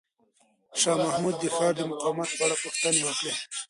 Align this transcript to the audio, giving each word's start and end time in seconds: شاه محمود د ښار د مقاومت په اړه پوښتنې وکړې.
شاه 0.81 0.97
محمود 1.05 1.35
د 1.39 1.43
ښار 1.55 1.73
د 1.77 1.81
مقاومت 1.91 2.29
په 2.37 2.41
اړه 2.45 2.55
پوښتنې 2.63 3.01
وکړې. 3.03 3.33